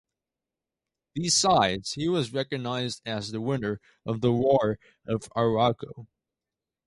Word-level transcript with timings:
Besides, 1.13 1.91
he 1.93 2.09
was 2.09 2.33
recognized 2.33 3.03
as 3.05 3.29
the 3.31 3.39
winner 3.39 3.79
of 4.03 4.21
the 4.21 4.31
War 4.31 4.79
of 5.05 5.29
Arauco. 5.35 6.07